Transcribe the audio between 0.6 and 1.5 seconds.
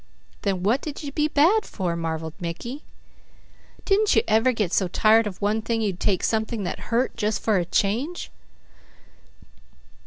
what did you be